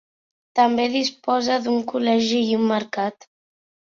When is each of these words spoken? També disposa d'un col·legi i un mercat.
També 0.59 0.85
disposa 0.93 1.57
d'un 1.65 1.77
col·legi 1.91 2.39
i 2.47 2.57
un 2.61 2.65
mercat. 2.73 3.29